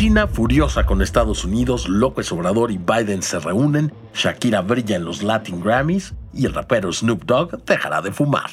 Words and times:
China 0.00 0.26
furiosa 0.26 0.86
con 0.86 1.02
Estados 1.02 1.44
Unidos, 1.44 1.86
López 1.86 2.32
Obrador 2.32 2.70
y 2.70 2.78
Biden 2.78 3.22
se 3.22 3.38
reúnen, 3.38 3.92
Shakira 4.14 4.62
brilla 4.62 4.96
en 4.96 5.04
los 5.04 5.22
Latin 5.22 5.60
Grammys 5.60 6.14
y 6.32 6.46
el 6.46 6.54
rapero 6.54 6.90
Snoop 6.90 7.24
Dogg 7.26 7.62
dejará 7.66 8.00
de 8.00 8.10
fumar. 8.10 8.48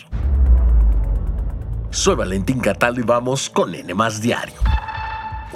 Soy 1.89 2.15
Valentín 2.15 2.59
Cataldo 2.59 2.99
y 2.99 3.05
vamos 3.05 3.49
con 3.49 3.73
N 3.73 3.93
Diario, 4.21 4.59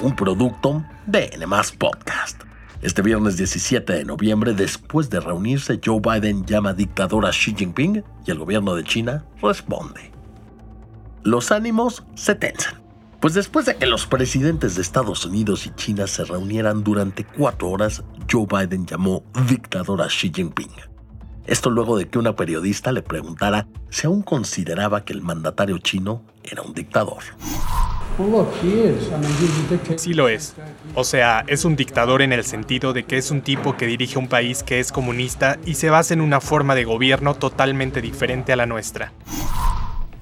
un 0.02 0.16
producto 0.16 0.82
de 1.08 1.30
N 1.34 1.46
Podcast. 1.77 2.42
Este 2.82 3.02
viernes 3.02 3.36
17 3.36 3.92
de 3.92 4.05
noviembre, 4.05 4.54
después 4.54 5.10
de 5.10 5.20
reunirse, 5.20 5.82
Joe 5.84 6.00
Biden 6.00 6.46
llama 6.46 6.71
dictador 6.71 7.26
a 7.26 7.32
Xi 7.32 7.54
Jinping 7.54 8.02
y 8.26 8.32
el 8.32 8.39
gobierno 8.39 8.76
de 8.76 8.86
China 8.86 9.26
responde. 9.42 10.10
Los 11.23 11.52
ánimos 11.52 12.05
se 12.16 12.36
tensan. 12.36 12.80
Pues 13.22 13.36
después 13.36 13.68
de 13.68 13.76
que 13.76 13.86
los 13.86 14.08
presidentes 14.08 14.74
de 14.74 14.82
Estados 14.82 15.28
Unidos 15.28 15.68
y 15.68 15.76
China 15.76 16.08
se 16.08 16.26
reunieran 16.26 16.84
durante 16.84 17.23
cuatro 17.23 17.70
horas, 17.70 18.04
Joe 18.30 18.48
Biden 18.50 18.88
llamó 18.88 19.23
dictador 19.48 20.02
a 20.02 20.08
Xi 20.08 20.32
Jinping. 20.34 20.72
Esto 21.45 21.70
luego 21.70 22.00
de 22.00 22.09
que 22.09 22.18
una 22.18 22.36
periodista 22.36 22.92
le 22.92 23.04
preguntara 23.04 23.68
si 23.92 24.08
aún 24.08 24.23
consideraba 24.23 25.05
que 25.05 25.14
el 25.14 25.22
mandatario 25.22 25.78
chino 25.78 26.23
era 26.44 26.64
un 26.64 26.73
dictador. 26.73 27.22
Sí 29.98 30.16
lo 30.16 30.28
es. 30.28 30.56
O 30.95 31.03
sea, 31.03 31.44
es 31.45 31.64
un 31.64 31.76
dictador 31.76 32.23
en 32.23 32.34
el 32.34 32.44
sentido 32.44 32.92
de 32.92 33.03
que 33.03 33.17
es 33.17 33.30
un 33.30 33.42
tipo 33.42 33.78
que 33.78 33.86
dirige 33.86 34.17
un 34.17 34.30
país 34.30 34.64
que 34.64 34.80
es 34.80 34.92
comunista 34.92 35.59
y 35.64 35.76
se 35.76 35.92
basa 35.92 36.16
en 36.16 36.22
una 36.22 36.42
forma 36.42 36.73
de 36.73 36.86
gobierno 36.86 37.36
totalmente 37.36 38.02
diferente 38.02 38.52
a 38.52 38.56
la 38.56 38.66
nuestra. 38.66 39.14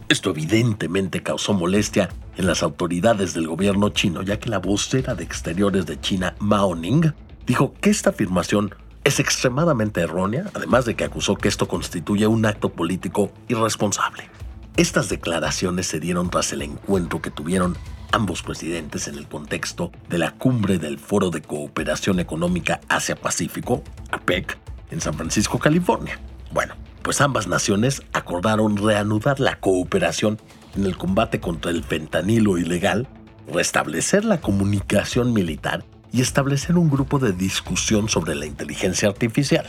Esto 0.10 0.32
evidentemente 0.32 1.24
causó 1.24 1.54
molestia 1.54 2.10
en 2.40 2.48
las 2.48 2.64
autoridades 2.64 3.34
del 3.34 3.48
gobierno 3.48 3.90
chino, 3.90 4.22
ya 4.22 4.40
que 4.40 4.50
la 4.50 4.60
vocera 4.60 5.14
de 5.14 5.26
Exteriores 5.26 5.86
de 5.86 6.00
China, 6.00 6.36
Mao 6.40 6.74
Ning, 6.74 7.12
dijo 7.46 7.74
que 7.82 7.90
esta 7.90 8.12
afirmación 8.12 8.74
es 9.04 9.20
extremadamente 9.20 10.00
errónea, 10.00 10.46
además 10.54 10.86
de 10.86 10.96
que 10.96 11.04
acusó 11.04 11.36
que 11.36 11.50
esto 11.50 11.68
constituye 11.68 12.28
un 12.28 12.46
acto 12.46 12.70
político 12.70 13.30
irresponsable. 13.50 14.30
Estas 14.78 15.10
declaraciones 15.10 15.88
se 15.88 16.00
dieron 16.00 16.30
tras 16.30 16.54
el 16.54 16.62
encuentro 16.62 17.22
que 17.22 17.30
tuvieron 17.30 17.76
ambos 18.14 18.42
presidentes 18.42 19.10
en 19.10 19.16
el 19.16 19.28
contexto 19.28 19.92
de 20.08 20.18
la 20.18 20.32
cumbre 20.32 20.78
del 20.78 20.98
Foro 20.98 21.32
de 21.32 21.42
Cooperación 21.42 22.22
Económica 22.22 22.80
Asia-Pacífico, 22.88 23.84
APEC, 24.12 24.58
en 24.92 25.02
San 25.02 25.16
Francisco, 25.16 25.60
California. 25.60 26.18
Bueno, 26.54 26.76
pues 27.02 27.20
ambas 27.20 27.48
naciones 27.48 28.02
acordaron 28.14 28.78
reanudar 28.78 29.42
la 29.42 29.60
cooperación 29.60 30.40
en 30.80 30.86
el 30.86 30.98
combate 30.98 31.40
contra 31.40 31.72
el 31.72 31.84
fentanilo 31.84 32.58
ilegal, 32.58 33.08
restablecer 33.52 34.26
la 34.26 34.42
comunicación 34.42 35.34
militar 35.34 35.84
y 36.12 36.22
establecer 36.22 36.78
un 36.78 36.90
grupo 36.90 37.20
de 37.20 37.34
discusión 37.34 38.10
sobre 38.10 38.36
la 38.36 38.46
inteligencia 38.46 39.10
artificial. 39.10 39.66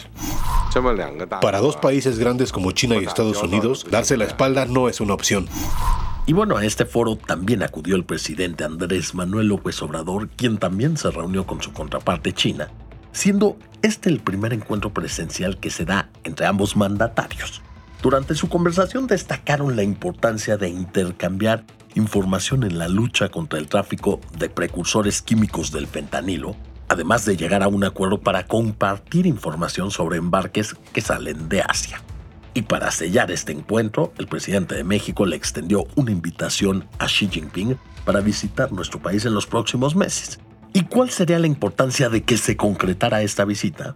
Para 1.40 1.58
dos 1.58 1.76
países 1.76 2.18
grandes 2.18 2.52
como 2.52 2.72
China 2.72 2.96
y 2.96 3.04
Estados 3.04 3.42
Unidos, 3.42 3.86
darse 3.90 4.16
la 4.16 4.24
espalda 4.24 4.64
no 4.64 4.88
es 4.88 5.00
una 5.00 5.14
opción. 5.14 5.46
Y 6.26 6.32
bueno, 6.32 6.56
a 6.56 6.64
este 6.64 6.86
foro 6.86 7.16
también 7.16 7.62
acudió 7.62 7.96
el 7.96 8.04
presidente 8.04 8.64
Andrés 8.64 9.14
Manuel 9.14 9.48
López 9.48 9.82
Obrador, 9.82 10.28
quien 10.28 10.58
también 10.58 10.96
se 10.96 11.10
reunió 11.10 11.46
con 11.46 11.60
su 11.60 11.72
contraparte 11.72 12.32
china, 12.32 12.68
siendo 13.12 13.56
este 13.82 14.10
el 14.10 14.20
primer 14.20 14.52
encuentro 14.52 14.94
presencial 14.94 15.58
que 15.58 15.70
se 15.70 15.84
da 15.84 16.08
entre 16.22 16.46
ambos 16.46 16.76
mandatarios. 16.76 17.62
Durante 18.02 18.34
su 18.34 18.48
conversación 18.48 19.06
destacaron 19.06 19.76
la 19.76 19.82
importancia 19.82 20.56
de 20.56 20.70
intercambiar 20.70 21.64
información 21.94 22.64
en 22.64 22.78
la 22.78 22.88
lucha 22.88 23.28
contra 23.28 23.58
el 23.58 23.68
tráfico 23.68 24.20
de 24.38 24.48
precursores 24.48 25.20
químicos 25.20 25.70
del 25.70 25.86
fentanilo, 25.86 26.56
además 26.88 27.26
de 27.26 27.36
llegar 27.36 27.62
a 27.62 27.68
un 27.68 27.84
acuerdo 27.84 28.18
para 28.18 28.46
compartir 28.46 29.26
información 29.26 29.90
sobre 29.90 30.16
embarques 30.16 30.74
que 30.94 31.02
salen 31.02 31.50
de 31.50 31.60
Asia. 31.60 32.02
Y 32.54 32.62
para 32.62 32.90
sellar 32.90 33.30
este 33.30 33.52
encuentro, 33.52 34.14
el 34.18 34.28
presidente 34.28 34.74
de 34.74 34.84
México 34.84 35.26
le 35.26 35.36
extendió 35.36 35.86
una 35.94 36.10
invitación 36.10 36.88
a 36.98 37.06
Xi 37.06 37.28
Jinping 37.28 37.76
para 38.06 38.20
visitar 38.20 38.72
nuestro 38.72 39.00
país 39.00 39.26
en 39.26 39.34
los 39.34 39.46
próximos 39.46 39.94
meses. 39.94 40.40
¿Y 40.72 40.84
cuál 40.84 41.10
sería 41.10 41.38
la 41.38 41.46
importancia 41.46 42.08
de 42.08 42.22
que 42.22 42.38
se 42.38 42.56
concretara 42.56 43.22
esta 43.22 43.44
visita? 43.44 43.94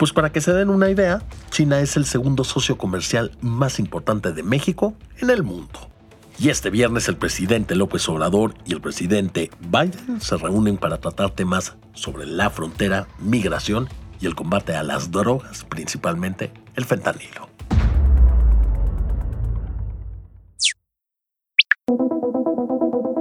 Pues 0.00 0.14
para 0.14 0.32
que 0.32 0.40
se 0.40 0.54
den 0.54 0.70
una 0.70 0.88
idea, 0.88 1.20
China 1.50 1.80
es 1.80 1.94
el 1.98 2.06
segundo 2.06 2.42
socio 2.42 2.78
comercial 2.78 3.32
más 3.42 3.78
importante 3.78 4.32
de 4.32 4.42
México 4.42 4.94
en 5.18 5.28
el 5.28 5.42
mundo. 5.42 5.90
Y 6.38 6.48
este 6.48 6.70
viernes 6.70 7.06
el 7.08 7.18
presidente 7.18 7.74
López 7.74 8.08
Obrador 8.08 8.54
y 8.64 8.72
el 8.72 8.80
presidente 8.80 9.50
Biden 9.60 10.18
se 10.22 10.38
reúnen 10.38 10.78
para 10.78 10.96
tratar 11.02 11.32
temas 11.32 11.74
sobre 11.92 12.24
la 12.24 12.48
frontera, 12.48 13.08
migración 13.18 13.90
y 14.22 14.24
el 14.24 14.34
combate 14.34 14.74
a 14.74 14.82
las 14.82 15.10
drogas, 15.10 15.66
principalmente 15.68 16.50
el 16.76 16.86
fentanilo. 16.86 17.50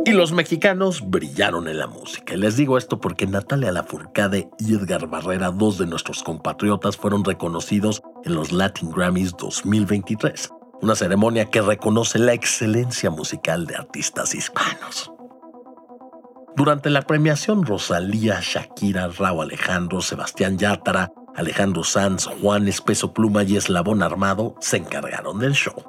Y 0.10 0.14
los 0.14 0.32
mexicanos 0.32 1.08
brillaron 1.08 1.68
en 1.68 1.78
la 1.78 1.86
música. 1.86 2.34
Y 2.34 2.38
les 2.38 2.58
digo 2.58 2.80
esto 2.80 3.00
porque 3.00 3.28
Natalia 3.28 3.72
Lafourcade 3.72 4.50
y 4.58 4.74
Edgar 4.74 5.06
Barrera, 5.08 5.52
dos 5.52 5.78
de 5.78 5.86
nuestros 5.86 6.24
compatriotas, 6.24 6.98
fueron 6.98 7.24
reconocidos 7.24 8.02
en 8.26 8.34
los 8.34 8.52
Latin 8.52 8.90
Grammys 8.90 9.38
2023 9.38 10.50
una 10.82 10.96
ceremonia 10.96 11.46
que 11.46 11.62
reconoce 11.62 12.20
la 12.20 12.34
excelencia 12.34 13.10
musical 13.10 13.68
de 13.68 13.76
artistas 13.76 14.34
hispanos. 14.34 15.12
Durante 16.56 16.90
la 16.90 17.04
premiación, 17.04 17.66
Rosalía, 17.66 18.40
Shakira, 18.42 19.10
Raúl 19.10 19.44
Alejandro, 19.44 20.02
Sebastián 20.02 20.58
Yátara, 20.58 21.12
Alejandro 21.36 21.84
Sanz, 21.84 22.26
Juan 22.42 22.68
Espeso 22.68 23.14
Pluma 23.14 23.44
y 23.44 23.58
Eslabón 23.58 24.02
Armado 24.02 24.56
se 24.60 24.78
encargaron 24.78 25.40
del 25.40 25.54
show. 25.54 25.89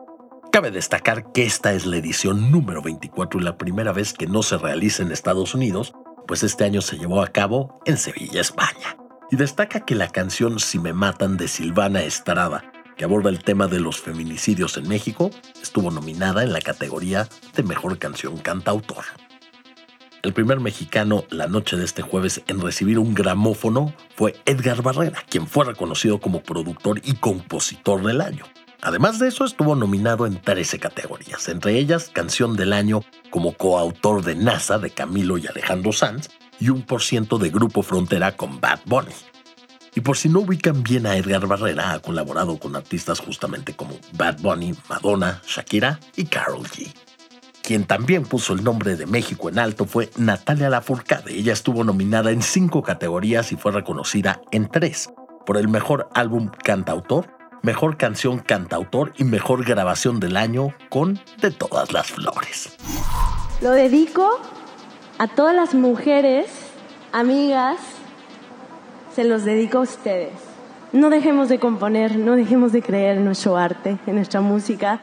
Cabe 0.60 0.72
destacar 0.72 1.32
que 1.32 1.44
esta 1.44 1.72
es 1.72 1.87
la 1.87 1.97
edición 1.97 2.50
número 2.50 2.82
24 2.82 3.41
y 3.41 3.43
la 3.43 3.56
primera 3.56 3.93
vez 3.93 4.12
que 4.12 4.26
no 4.26 4.43
se 4.43 4.59
realiza 4.59 5.03
en 5.03 5.10
Estados 5.10 5.54
Unidos, 5.54 5.94
pues 6.26 6.43
este 6.43 6.65
año 6.65 6.82
se 6.82 6.98
llevó 6.98 7.22
a 7.22 7.28
cabo 7.28 7.81
en 7.87 7.97
Sevilla, 7.97 8.43
España. 8.43 8.98
Y 9.31 9.37
destaca 9.37 9.87
que 9.87 9.94
la 9.94 10.09
canción 10.09 10.60
Si 10.60 10.78
me 10.78 10.93
matan 10.93 11.38
de 11.38 11.48
Silvana 11.48 12.03
Estrada 12.03 12.71
que 12.98 13.04
aborda 13.04 13.31
el 13.31 13.43
tema 13.43 13.69
de 13.69 13.81
los 13.81 14.03
feminicidios 14.03 14.76
en 14.76 14.87
México, 14.87 15.31
estuvo 15.62 15.91
nominada 15.91 16.43
en 16.43 16.53
la 16.53 16.60
categoría 16.60 17.27
de 17.56 17.62
Mejor 17.62 17.98
Canción 17.98 18.37
Cantautor. 18.37 19.04
El 20.22 20.34
primer 20.34 20.60
mexicano 20.60 21.25
la 21.31 21.47
noche 21.47 21.78
de 21.78 21.87
este 21.87 22.03
jueves 22.03 22.42
en 22.48 22.60
recibir 22.60 22.98
un 22.98 23.15
gramófono 23.15 23.94
fue 24.15 24.37
Edgar 24.44 24.82
Barrera, 24.82 25.22
quien 25.27 25.47
fue 25.47 25.65
reconocido 25.65 26.21
como 26.21 26.42
productor 26.42 27.00
y 27.03 27.15
compositor 27.15 28.03
del 28.03 28.21
año. 28.21 28.44
Además 28.83 29.19
de 29.19 29.29
eso, 29.29 29.45
estuvo 29.45 29.75
nominado 29.75 30.27
en 30.27 30.41
13 30.41 30.79
categorías, 30.79 31.49
entre 31.49 31.79
ellas 31.79 32.11
Canción 32.13 32.57
del 32.57 32.73
Año 32.73 33.03
como 33.31 33.53
coautor 33.53 34.25
de 34.25 34.35
NASA 34.35 34.79
de 34.79 34.91
Camilo 34.91 35.37
y 35.37 35.47
Alejandro 35.47 35.93
Sanz 35.93 36.29
y 36.59 36.71
un 36.71 36.83
por 36.83 37.03
ciento 37.03 37.39
de 37.39 37.51
Grupo 37.51 37.83
Frontera 37.83 38.37
con 38.37 38.61
Bad 38.61 38.81
Bunny. 38.87 39.13
Y 39.95 40.01
por 40.01 40.17
si 40.17 40.29
no 40.29 40.41
ubican 40.41 40.83
bien 40.83 41.07
a 41.07 41.17
Edgar 41.17 41.47
Barrera, 41.47 41.93
ha 41.93 41.99
colaborado 41.99 42.59
con 42.59 42.77
artistas 42.77 43.19
justamente 43.19 43.75
como 43.75 43.99
Bad 44.13 44.39
Bunny, 44.41 44.75
Madonna, 44.89 45.43
Shakira 45.47 45.99
y 46.17 46.25
Carol 46.25 46.63
G. 46.63 46.93
Quien 47.63 47.85
también 47.85 48.25
puso 48.25 48.53
el 48.53 48.65
nombre 48.65 48.97
de 48.97 49.07
México 49.07 49.49
en 49.49 49.59
alto 49.59 49.85
fue 49.85 50.11
Natalia 50.17 50.71
Lafourcade. 50.71 51.35
Ella 51.35 51.53
estuvo 51.53 51.85
nominada 51.85 52.31
en 52.31 52.43
cinco 52.43 52.83
categorías 52.83 53.53
y 53.53 53.57
fue 53.57 53.73
reconocida 53.73 54.41
en 54.53 54.69
tres, 54.69 55.11
por 55.45 55.57
el 55.57 55.69
mejor 55.69 56.09
álbum 56.15 56.51
cantautor, 56.65 57.40
mejor 57.62 57.97
canción 57.97 58.38
cantautor 58.38 59.12
y 59.19 59.25
mejor 59.25 59.65
grabación 59.65 60.21
del 60.21 60.37
año 60.37 60.75
con 60.88 61.21
De 61.41 61.50
todas 61.50 61.93
las 61.93 62.10
flores. 62.10 62.76
Lo 63.60 63.71
dedico 63.72 64.41
a 65.19 65.28
todas 65.28 65.54
las 65.54 65.75
mujeres, 65.75 66.47
amigas, 67.12 67.78
se 69.15 69.24
los 69.24 69.45
dedico 69.45 69.78
a 69.78 69.83
ustedes. 69.83 70.33
No 70.92 71.10
dejemos 71.10 71.48
de 71.48 71.59
componer, 71.59 72.16
no 72.16 72.36
dejemos 72.36 72.72
de 72.72 72.83
creer 72.83 73.18
en 73.18 73.24
nuestro 73.24 73.57
arte, 73.57 73.98
en 74.06 74.15
nuestra 74.16 74.41
música. 74.41 75.03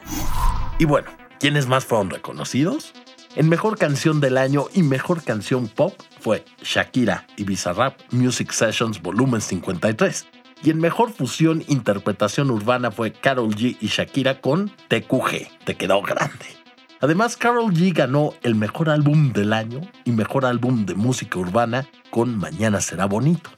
Y 0.78 0.84
bueno, 0.84 1.08
¿quiénes 1.38 1.66
más 1.66 1.84
fueron 1.84 2.10
reconocidos? 2.10 2.92
En 3.36 3.48
Mejor 3.48 3.78
Canción 3.78 4.20
del 4.20 4.36
Año 4.36 4.66
y 4.74 4.82
Mejor 4.82 5.22
Canción 5.22 5.68
Pop 5.68 5.94
fue 6.20 6.44
Shakira 6.62 7.26
y 7.36 7.44
Bizarrap 7.44 7.94
Music 8.10 8.50
Sessions 8.50 9.00
Volumen 9.00 9.40
53. 9.40 10.26
Y 10.62 10.70
en 10.70 10.78
Mejor 10.78 11.12
Fusión 11.12 11.62
Interpretación 11.68 12.50
Urbana 12.50 12.90
fue 12.90 13.12
Carol 13.12 13.54
G 13.54 13.76
y 13.80 13.86
Shakira 13.86 14.40
con 14.40 14.70
TQG, 14.88 15.64
Te 15.64 15.76
Quedó 15.76 16.02
Grande. 16.02 16.58
Además, 17.00 17.36
Carol 17.36 17.72
G 17.72 17.94
ganó 17.94 18.34
el 18.42 18.56
Mejor 18.56 18.90
Álbum 18.90 19.32
del 19.32 19.52
Año 19.52 19.82
y 20.04 20.10
Mejor 20.10 20.44
Álbum 20.44 20.84
de 20.84 20.94
Música 20.94 21.38
Urbana 21.38 21.86
con 22.10 22.36
Mañana 22.36 22.80
Será 22.80 23.06
Bonito. 23.06 23.50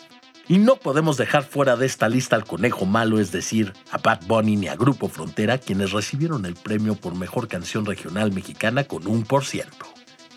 Y 0.46 0.58
no 0.58 0.76
podemos 0.76 1.16
dejar 1.16 1.44
fuera 1.44 1.76
de 1.76 1.86
esta 1.86 2.08
lista 2.08 2.36
al 2.36 2.44
conejo 2.44 2.84
malo, 2.84 3.18
es 3.18 3.32
decir, 3.32 3.72
a 3.92 3.98
Pat 3.98 4.26
Bunny 4.26 4.56
ni 4.56 4.68
a 4.68 4.76
Grupo 4.76 5.08
Frontera, 5.08 5.58
quienes 5.58 5.92
recibieron 5.92 6.44
el 6.44 6.54
premio 6.54 6.96
por 6.96 7.14
mejor 7.14 7.48
canción 7.48 7.86
regional 7.86 8.32
mexicana 8.32 8.84
con 8.84 9.06
un 9.06 9.22
por 9.22 9.44
ciento. 9.44 9.86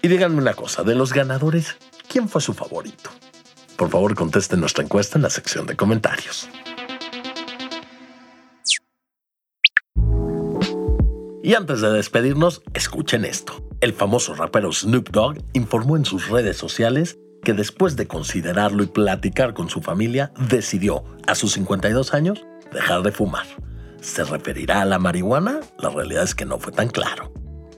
Y 0.01 0.07
díganme 0.07 0.37
una 0.37 0.53
cosa, 0.53 0.83
de 0.83 0.95
los 0.95 1.13
ganadores, 1.13 1.75
¿quién 2.07 2.29
fue 2.29 2.41
su 2.41 2.53
favorito? 2.53 3.09
Por 3.83 3.89
favor, 3.89 4.15
contesten 4.15 4.61
nuestra 4.61 4.81
encuesta 4.81 5.17
en 5.17 5.23
la 5.23 5.29
sección 5.29 5.65
de 5.65 5.75
comentarios. 5.75 6.47
Y 11.43 11.53
antes 11.53 11.81
de 11.81 11.91
despedirnos, 11.91 12.61
escuchen 12.73 13.25
esto. 13.25 13.61
El 13.81 13.91
famoso 13.91 14.35
rapero 14.35 14.71
Snoop 14.71 15.09
Dogg 15.09 15.39
informó 15.51 15.97
en 15.97 16.05
sus 16.05 16.29
redes 16.29 16.55
sociales 16.55 17.17
que 17.43 17.51
después 17.51 17.97
de 17.97 18.07
considerarlo 18.07 18.83
y 18.83 18.87
platicar 18.87 19.53
con 19.53 19.69
su 19.69 19.81
familia, 19.81 20.31
decidió, 20.47 21.03
a 21.27 21.35
sus 21.35 21.51
52 21.51 22.13
años, 22.13 22.41
dejar 22.71 23.01
de 23.01 23.11
fumar. 23.11 23.47
¿Se 23.99 24.23
referirá 24.23 24.81
a 24.81 24.85
la 24.85 24.97
marihuana? 24.97 25.59
La 25.77 25.89
realidad 25.89 26.23
es 26.23 26.35
que 26.35 26.45
no 26.45 26.57
fue 26.57 26.71
tan 26.71 26.87
claro. 26.87 27.32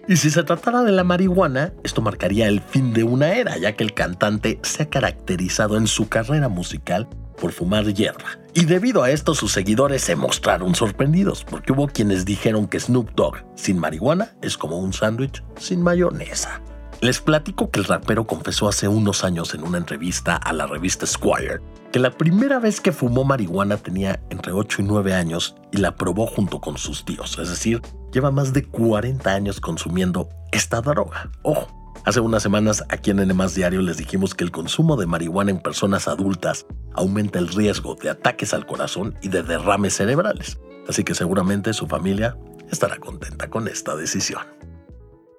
Y 0.08 0.18
si 0.18 0.30
se 0.30 0.44
tratara 0.44 0.84
de 0.84 0.92
la 0.92 1.04
marihuana, 1.04 1.74
esto 1.84 2.02
marcaría 2.02 2.48
el 2.48 2.62
fin 2.62 2.94
de 2.94 3.04
una 3.04 3.34
era, 3.34 3.58
ya 3.58 3.76
que 3.76 3.84
el 3.84 3.96
cantante 3.96 4.60
se 4.62 4.84
ha 4.84 4.90
caracterizado 4.90 5.78
en 5.78 5.88
su 5.88 6.10
carrera 6.10 6.48
musical 6.48 7.08
por 7.42 7.52
fumar 7.52 7.92
hierba. 7.92 8.38
Y 8.54 8.66
debido 8.66 9.02
a 9.02 9.10
esto 9.10 9.34
sus 9.34 9.52
seguidores 9.52 10.04
se 10.04 10.16
mostraron 10.16 10.76
sorprendidos, 10.76 11.44
porque 11.44 11.74
hubo 11.74 11.88
quienes 11.88 12.24
dijeron 12.24 12.68
que 12.68 12.80
Snoop 12.80 13.16
Dogg 13.16 13.44
sin 13.56 13.80
marihuana 13.80 14.36
es 14.44 14.58
como 14.58 14.78
un 14.78 14.94
sándwich 14.94 15.44
sin 15.58 15.82
mayonesa. 15.82 16.62
Les 17.02 17.20
platico 17.20 17.70
que 17.70 17.80
el 17.80 17.86
rapero 17.86 18.26
confesó 18.26 18.68
hace 18.68 18.88
unos 18.88 19.24
años 19.24 19.54
en 19.54 19.64
una 19.64 19.78
entrevista 19.78 20.36
a 20.36 20.54
la 20.54 20.66
revista 20.66 21.06
Squire 21.06 21.60
que 21.96 22.00
la 22.00 22.12
primera 22.12 22.60
vez 22.60 22.82
que 22.82 22.92
fumó 22.92 23.24
marihuana 23.24 23.78
tenía 23.78 24.20
entre 24.30 24.52
8 24.52 24.82
y 24.82 24.86
9 24.86 25.14
años 25.14 25.56
y 25.72 25.78
la 25.78 25.96
probó 25.96 26.28
junto 26.28 26.60
con 26.60 26.78
sus 26.78 27.06
tíos, 27.06 27.40
es 27.40 27.48
decir, 27.48 27.82
lleva 28.12 28.32
más 28.32 28.52
de 28.52 28.66
40 28.66 29.32
años 29.32 29.62
consumiendo 29.62 30.28
esta 30.52 30.82
droga. 30.82 31.32
Ojo, 31.44 31.94
hace 32.04 32.20
unas 32.20 32.44
semanas 32.44 32.84
aquí 32.90 33.12
en 33.12 33.20
N 33.20 33.34
Diario 33.56 33.82
les 33.82 33.96
dijimos 33.96 34.36
que 34.36 34.44
el 34.44 34.52
consumo 34.52 34.98
de 34.98 35.06
marihuana 35.06 35.52
en 35.52 35.60
personas 35.60 36.10
adultas 36.10 36.66
aumenta 36.96 37.40
el 37.40 37.48
riesgo 37.48 37.96
de 37.96 38.10
ataques 38.10 38.54
al 38.54 38.66
corazón 38.66 39.16
y 39.22 39.30
de 39.30 39.44
derrames 39.44 39.96
cerebrales, 39.96 40.60
así 40.90 41.06
que 41.06 41.16
seguramente 41.16 41.72
su 41.72 41.88
familia 41.88 42.38
estará 42.70 42.98
contenta 42.98 43.50
con 43.50 43.70
esta 43.70 43.96
decisión. 43.96 44.42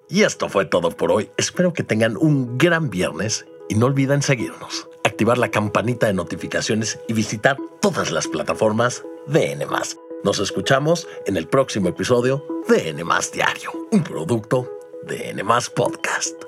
Y 0.09 0.23
esto 0.23 0.47
fue 0.47 0.65
todo 0.65 0.91
por 0.91 1.11
hoy. 1.11 1.29
Espero 1.37 1.73
que 1.73 1.83
tengan 1.83 2.15
un 2.15 2.57
gran 2.57 2.89
viernes 2.89 3.45
y 3.67 3.75
no 3.75 3.87
olviden 3.87 4.21
seguirnos, 4.21 4.87
activar 5.03 5.37
la 5.37 5.51
campanita 5.51 6.07
de 6.07 6.13
notificaciones 6.13 6.99
y 7.07 7.13
visitar 7.13 7.57
todas 7.81 8.11
las 8.11 8.27
plataformas 8.27 9.03
de 9.27 9.51
N. 9.51 9.65
Nos 10.23 10.39
escuchamos 10.39 11.07
en 11.25 11.35
el 11.35 11.47
próximo 11.47 11.89
episodio 11.89 12.45
de 12.69 12.89
N 12.89 13.03
Diario, 13.33 13.71
un 13.91 14.03
producto 14.03 14.71
de 15.03 15.31
N 15.31 15.43
Podcast. 15.75 16.46